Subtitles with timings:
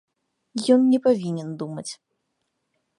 [0.77, 1.89] Ён не павінен думаць.